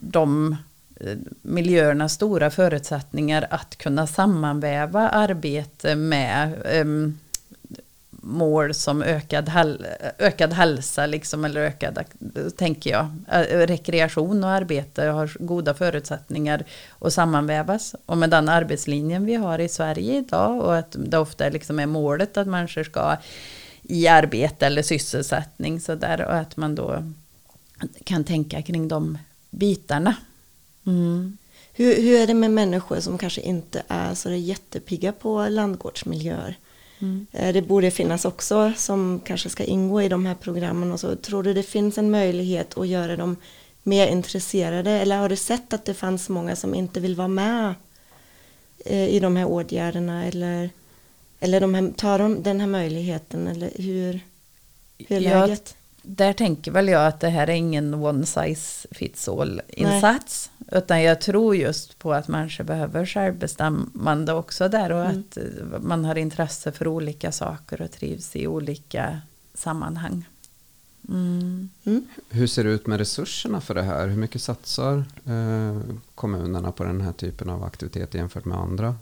de 0.00 0.56
eh, 1.00 1.16
miljöerna 1.42 2.08
stora 2.08 2.50
förutsättningar 2.50 3.46
att 3.50 3.76
kunna 3.76 4.06
sammanväva 4.06 5.08
arbete 5.08 5.96
med 5.96 6.62
um, 6.82 7.18
mål 8.26 8.74
som 8.74 9.02
ökad, 9.02 9.48
häl 9.48 9.86
ökad 10.18 10.52
hälsa 10.52 11.06
liksom, 11.06 11.44
eller 11.44 11.60
ökad, 11.60 11.98
tänker 12.56 12.90
jag, 12.90 13.10
rekreation 13.70 14.44
och 14.44 14.50
arbete 14.50 15.04
har 15.04 15.36
goda 15.40 15.74
förutsättningar 15.74 16.64
att 16.98 17.12
sammanvävas. 17.12 17.94
Och 18.06 18.18
med 18.18 18.30
den 18.30 18.48
arbetslinjen 18.48 19.26
vi 19.26 19.34
har 19.34 19.58
i 19.58 19.68
Sverige 19.68 20.18
idag 20.18 20.60
och 20.60 20.76
att 20.76 20.96
det 20.98 21.18
ofta 21.18 21.48
liksom 21.48 21.78
är 21.78 21.86
målet 21.86 22.36
att 22.36 22.46
människor 22.46 22.84
ska 22.84 23.16
i 23.82 24.08
arbete 24.08 24.66
eller 24.66 24.82
sysselsättning 24.82 25.80
så 25.80 25.94
där, 25.94 26.24
och 26.24 26.34
att 26.34 26.56
man 26.56 26.74
då 26.74 27.12
kan 28.04 28.24
tänka 28.24 28.62
kring 28.62 28.88
de 28.88 29.18
bitarna. 29.50 30.16
Mm. 30.86 31.36
Hur, 31.72 32.02
hur 32.02 32.20
är 32.20 32.26
det 32.26 32.34
med 32.34 32.50
människor 32.50 33.00
som 33.00 33.18
kanske 33.18 33.40
inte 33.40 33.82
är 33.88 34.14
så 34.14 34.30
jättepigga 34.30 35.12
på 35.12 35.48
landgårdsmiljöer? 35.48 36.56
Mm. 37.04 37.26
Eh, 37.32 37.52
det 37.52 37.62
borde 37.62 37.90
finnas 37.90 38.24
också 38.24 38.72
som 38.76 39.20
kanske 39.24 39.48
ska 39.48 39.64
ingå 39.64 40.02
i 40.02 40.08
de 40.08 40.26
här 40.26 40.34
programmen. 40.34 40.92
Och 40.92 41.00
så. 41.00 41.16
Tror 41.16 41.42
du 41.42 41.54
det 41.54 41.62
finns 41.62 41.98
en 41.98 42.10
möjlighet 42.10 42.78
att 42.78 42.88
göra 42.88 43.16
dem 43.16 43.36
mer 43.82 44.06
intresserade? 44.06 44.90
Eller 44.90 45.18
har 45.18 45.28
du 45.28 45.36
sett 45.36 45.72
att 45.72 45.84
det 45.84 45.94
fanns 45.94 46.28
många 46.28 46.56
som 46.56 46.74
inte 46.74 47.00
vill 47.00 47.16
vara 47.16 47.28
med 47.28 47.74
eh, 48.84 49.08
i 49.08 49.20
de 49.20 49.36
här 49.36 49.46
åtgärderna? 49.46 50.24
Eller, 50.24 50.70
eller 51.40 51.60
de 51.60 51.74
här, 51.74 51.92
tar 51.96 52.18
de 52.18 52.42
den 52.42 52.60
här 52.60 52.66
möjligheten? 52.66 53.48
Eller 53.48 53.70
hur, 53.76 54.20
hur 54.98 55.16
är 55.16 55.20
läget? 55.20 55.76
där 56.06 56.32
tänker 56.32 56.70
väl 56.70 56.88
jag 56.88 57.06
att 57.06 57.20
det 57.20 57.28
här 57.28 57.46
är 57.46 57.52
ingen 57.52 57.94
one 57.94 58.26
size 58.26 58.88
fits 58.90 59.28
all 59.28 59.62
insats. 59.68 60.50
Nej. 60.50 60.53
Utan 60.72 61.02
jag 61.02 61.20
tror 61.20 61.56
just 61.56 61.98
på 61.98 62.12
att 62.12 62.28
människor 62.28 62.64
behöver 62.64 63.06
självbestämmande 63.06 64.32
också 64.32 64.68
där. 64.68 64.92
Och 64.92 65.04
mm. 65.04 65.24
att 65.74 65.82
man 65.82 66.04
har 66.04 66.18
intresse 66.18 66.72
för 66.72 66.86
olika 66.86 67.32
saker 67.32 67.82
och 67.82 67.90
trivs 67.90 68.36
i 68.36 68.46
olika 68.46 69.20
sammanhang. 69.54 70.24
Mm. 71.08 71.68
Mm. 71.84 72.06
Hur 72.28 72.46
ser 72.46 72.64
det 72.64 72.70
ut 72.70 72.86
med 72.86 72.98
resurserna 72.98 73.60
för 73.60 73.74
det 73.74 73.82
här? 73.82 74.08
Hur 74.08 74.16
mycket 74.16 74.42
satsar 74.42 75.04
eh, 75.24 75.80
kommunerna 76.14 76.72
på 76.72 76.84
den 76.84 77.00
här 77.00 77.12
typen 77.12 77.50
av 77.50 77.64
aktivitet 77.64 78.14
jämfört 78.14 78.44
med 78.44 78.58
andra 78.58 78.94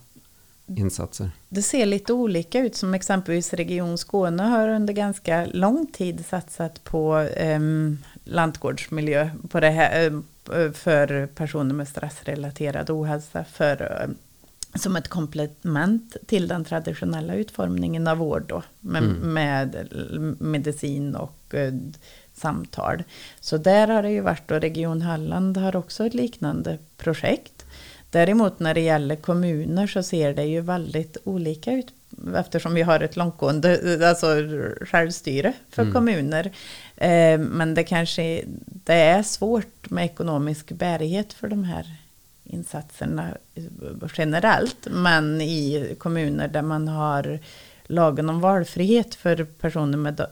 insatser? 0.67 1.31
Det 1.49 1.63
ser 1.63 1.87
lite 1.87 2.13
olika 2.13 2.61
ut 2.61 2.77
som 2.77 2.95
exempelvis 2.95 3.53
Region 3.53 3.99
Skåne 3.99 4.43
har 4.43 4.69
under 4.69 4.95
ganska 4.95 5.47
lång 5.47 5.87
tid 5.87 6.25
satsat 6.27 6.85
på 6.85 7.19
eh, 7.19 7.61
lantgårdsmiljö 8.25 9.31
på 9.51 9.61
det 9.61 9.71
här, 9.71 10.07
eh, 10.07 10.73
för 10.73 11.27
personer 11.27 11.75
med 11.75 11.89
stressrelaterad 11.89 12.91
ohälsa 12.91 13.45
för, 13.45 14.03
eh, 14.03 14.09
som 14.79 14.97
ett 14.97 15.09
komplement 15.09 16.17
till 16.27 16.49
den 16.49 16.65
traditionella 16.65 17.35
utformningen 17.35 18.09
av 18.09 18.19
vård 18.19 18.45
då, 18.49 18.63
med, 18.81 19.03
mm. 19.03 19.35
med 19.35 19.89
medicin 20.41 21.15
och 21.15 21.55
eh, 21.55 21.73
samtal. 22.35 23.03
Så 23.41 23.57
där 23.57 23.89
har 23.89 24.03
det 24.03 24.11
ju 24.11 24.21
varit 24.21 24.51
och 24.51 24.61
Region 24.61 25.03
Halland 25.03 25.57
har 25.57 25.77
också 25.77 26.07
ett 26.07 26.15
liknande 26.15 26.79
projekt 26.97 27.65
Däremot 28.13 28.61
när 28.61 28.75
det 28.75 28.81
gäller 28.81 29.17
kommuner 29.17 29.87
så 29.87 30.03
ser 30.03 30.35
det 30.35 30.45
ju 30.45 30.61
väldigt 30.61 31.17
olika 31.25 31.73
ut 31.73 31.93
eftersom 32.37 32.75
vi 32.75 32.83
har 32.83 33.01
ett 33.01 33.17
långtgående 33.17 34.09
alltså 34.09 34.27
självstyre 34.81 35.53
för 35.71 35.83
mm. 35.83 35.95
kommuner. 35.95 36.53
Eh, 36.97 37.39
men 37.39 37.75
det 37.75 37.85
kanske 37.85 38.45
det 38.67 38.95
är 38.95 39.23
svårt 39.23 39.91
med 39.91 40.05
ekonomisk 40.05 40.73
bärighet 40.73 41.33
för 41.33 41.49
de 41.49 41.65
här 41.65 41.97
insatserna 42.45 43.37
generellt. 44.17 44.87
Men 44.91 45.41
i 45.41 45.95
kommuner 45.99 46.49
där 46.49 46.63
man 46.63 46.89
har 46.89 47.39
lagen 47.85 48.29
om 48.29 48.41
valfrihet 48.41 49.15
för 49.15 49.45
personer 49.45 49.99
med, 49.99 50.27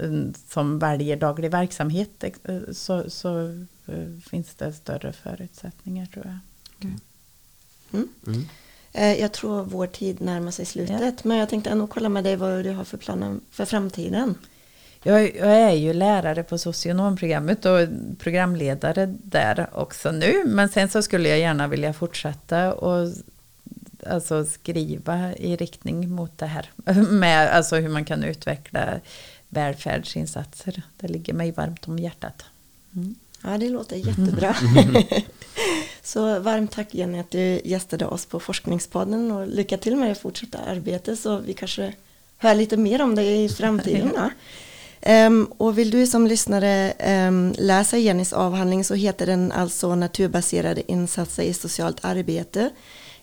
som 0.48 0.78
väljer 0.78 1.16
daglig 1.16 1.50
verksamhet 1.50 2.24
eh, 2.24 2.58
så, 2.72 3.10
så 3.10 3.48
eh, 3.86 4.20
finns 4.30 4.54
det 4.54 4.72
större 4.72 5.12
förutsättningar 5.12 6.06
tror 6.06 6.26
jag. 6.26 6.38
Okay. 6.78 6.98
Mm. 7.92 8.08
Mm. 8.26 8.48
Eh, 8.92 9.20
jag 9.20 9.32
tror 9.32 9.62
vår 9.62 9.86
tid 9.86 10.20
närmar 10.20 10.50
sig 10.50 10.66
slutet. 10.66 11.00
Ja. 11.00 11.12
Men 11.22 11.36
jag 11.36 11.48
tänkte 11.48 11.70
ändå 11.70 11.86
kolla 11.86 12.08
med 12.08 12.24
dig 12.24 12.36
vad 12.36 12.64
du 12.64 12.70
har 12.70 12.84
för 12.84 12.96
planer 12.96 13.36
för 13.50 13.64
framtiden. 13.64 14.34
Jag, 15.02 15.36
jag, 15.36 15.56
är 15.56 15.72
ju 15.72 15.92
lärare 15.92 16.42
på 16.42 16.58
socionomprogrammet 16.58 17.64
och 17.66 17.88
programledare 18.18 19.06
där 19.22 19.66
också 19.72 20.12
nu. 20.12 20.42
Men 20.46 20.68
sen 20.68 20.88
så 20.88 21.02
skulle 21.02 21.28
jag 21.28 21.38
gärna 21.38 21.68
vilja 21.68 21.92
fortsätta 21.92 22.74
och 22.74 23.08
alltså 24.06 24.44
skriva 24.44 25.34
i 25.34 25.56
riktning 25.56 26.10
mot 26.10 26.38
det 26.38 26.46
här. 26.46 26.70
Med 27.10 27.50
alltså 27.50 27.76
hur 27.76 27.88
man 27.88 28.04
kan 28.04 28.24
utveckla 28.24 29.00
välfärdsinsatser. 29.48 30.82
Det 30.96 31.08
ligger 31.08 31.32
mig 31.32 31.52
varmt 31.52 31.88
om 31.88 31.98
hjärtat. 31.98 32.44
Mm. 32.94 33.14
Ja, 33.42 33.58
det 33.58 33.68
låter 33.68 33.96
jättebra. 33.96 34.56
Så 36.02 36.40
varmt 36.40 36.72
tack 36.72 36.94
Jenny 36.94 37.18
att 37.18 37.30
du 37.30 37.60
gästade 37.64 38.06
oss 38.06 38.26
på 38.26 38.40
Forskningspodden 38.40 39.30
och 39.30 39.46
lycka 39.46 39.78
till 39.78 39.96
med 39.96 40.08
det 40.08 40.14
fortsatta 40.14 40.58
arbetet 40.58 41.18
så 41.18 41.36
vi 41.36 41.52
kanske 41.52 41.92
hör 42.38 42.54
lite 42.54 42.76
mer 42.76 43.02
om 43.02 43.14
det 43.14 43.22
i 43.22 43.48
framtiden. 43.48 44.12
Um, 45.06 45.44
och 45.56 45.78
vill 45.78 45.90
du 45.90 46.06
som 46.06 46.26
lyssnare 46.26 46.92
um, 47.28 47.54
läsa 47.58 47.98
Jennys 47.98 48.32
avhandling 48.32 48.84
så 48.84 48.94
heter 48.94 49.26
den 49.26 49.52
alltså 49.52 49.94
Naturbaserade 49.94 50.92
insatser 50.92 51.42
i 51.42 51.54
socialt 51.54 52.04
arbete. 52.04 52.70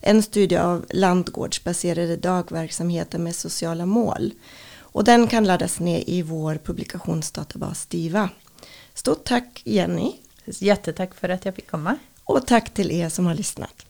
En 0.02 0.24
studie 0.24 0.58
av 0.58 0.86
landgårdsbaserade 0.90 2.16
dagverksamheter 2.16 3.20
med 3.20 3.36
sociala 3.36 3.86
mål. 3.86 4.34
Och 4.80 5.04
den 5.04 5.28
kan 5.28 5.46
laddas 5.46 5.80
ner 5.80 6.04
i 6.08 6.22
vår 6.22 6.56
publikationsdatabas 6.56 7.86
DIVA. 7.86 8.30
Stort 8.98 9.24
tack 9.24 9.62
Jenny. 9.66 10.12
Jättetack 10.46 11.14
för 11.14 11.30
att 11.30 11.46
jag 11.46 11.56
fick 11.56 11.72
komma. 11.72 11.98
Och 12.24 12.48
tack 12.48 12.74
till 12.74 12.92
er 12.92 13.10
som 13.10 13.26
har 13.26 13.34
lyssnat. 13.34 13.86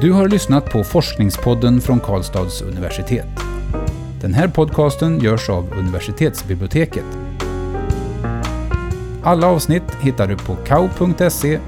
Du 0.00 0.12
har 0.12 0.28
lyssnat 0.28 0.70
på 0.70 0.84
Forskningspodden 0.84 1.80
från 1.80 2.00
Karlstads 2.00 2.62
universitet. 2.62 3.26
Den 4.20 4.34
här 4.34 4.48
podcasten 4.48 5.20
görs 5.20 5.48
av 5.48 5.72
universitetsbiblioteket. 5.72 7.04
Alla 9.22 9.46
avsnitt 9.46 9.94
hittar 10.00 10.26
du 10.26 10.36
på 10.36 10.56
kau.se 10.56 11.60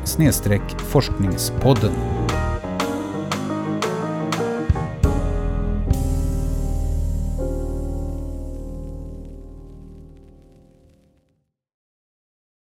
forskningspodden. 0.79 2.22